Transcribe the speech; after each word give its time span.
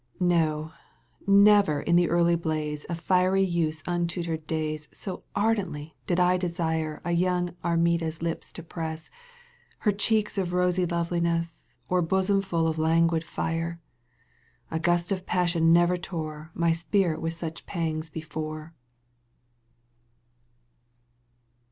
No, 0.19 0.71
never 1.27 1.79
in 1.79 1.95
the 1.95 2.09
early 2.09 2.35
blaze 2.35 2.85
'^~~ 2.89 2.89
Of 2.89 2.99
fiery 2.99 3.43
youth's 3.43 3.83
untutored 3.85 4.47
days 4.47 4.89
So 4.91 5.25
ardently 5.35 5.95
did 6.07 6.19
I 6.19 6.37
desire 6.37 6.99
A 7.05 7.11
young 7.11 7.55
Armida's 7.63 8.19
lips 8.19 8.51
to 8.53 8.63
press, 8.63 9.11
Her 9.81 9.91
cheek 9.91 10.35
of 10.39 10.53
rosy 10.53 10.87
loveliness 10.87 11.67
Or 11.87 12.01
bosom 12.01 12.41
full 12.41 12.67
of 12.67 12.79
languid 12.79 13.23
fire,— 13.23 13.79
A 14.71 14.79
gust 14.79 15.11
of 15.11 15.27
passion 15.27 15.71
never 15.71 15.97
tore 15.99 16.49
My 16.55 16.71
spirit 16.71 17.21
with 17.21 17.35
such 17.35 17.67
pangs 17.67 18.09
before. 18.09 18.73